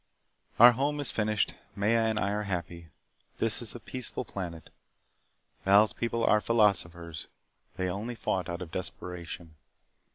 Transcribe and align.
Our 0.57 0.71
home 0.71 0.99
is 0.99 1.11
finished. 1.11 1.53
Maya 1.75 2.05
and 2.07 2.17
I 2.19 2.31
are 2.31 2.41
happy. 2.41 2.89
This 3.37 3.61
is 3.61 3.75
a 3.75 3.79
peaceful 3.79 4.25
planet. 4.25 4.71
Val's 5.63 5.93
people 5.93 6.23
are 6.23 6.41
philosophers. 6.41 7.27
They 7.75 7.87
only 7.87 8.15
fought 8.15 8.49
out 8.49 8.63
of 8.63 8.71
desperation. 8.71 9.57